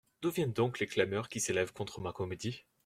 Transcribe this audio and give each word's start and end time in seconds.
D'où 0.23 0.31
viennent 0.31 0.51
donc 0.51 0.79
les 0.79 0.87
clameurs 0.87 1.29
qui 1.29 1.39
s'élèvent 1.39 1.73
contre 1.73 2.01
ma 2.01 2.11
comédie? 2.11 2.65